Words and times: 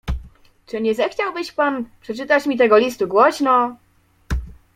"Czy 0.65 0.81
nie 0.81 0.95
zechciałbyś 0.95 1.51
pan 1.51 1.85
przeczytać 2.01 2.45
mi 2.45 2.57
tego 2.57 2.77
listu 2.77 3.07
głośno?" 3.07 3.75